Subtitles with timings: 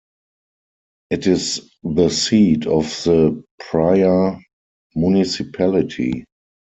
[1.11, 4.35] It is the seat of the Praia
[4.95, 6.25] municipality.